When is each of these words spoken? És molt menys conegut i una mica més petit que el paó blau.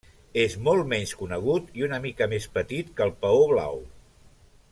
És 0.43 0.53
molt 0.67 0.87
menys 0.93 1.13
conegut 1.19 1.69
i 1.81 1.85
una 1.89 2.01
mica 2.07 2.31
més 2.33 2.49
petit 2.59 2.91
que 2.97 3.07
el 3.09 3.15
paó 3.27 3.45
blau. 3.53 3.79